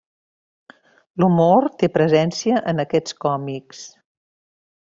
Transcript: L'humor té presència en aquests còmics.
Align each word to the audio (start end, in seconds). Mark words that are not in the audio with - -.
L'humor 1.23 1.69
té 1.83 1.91
presència 1.99 2.65
en 2.73 2.85
aquests 2.85 3.19
còmics. 3.27 3.85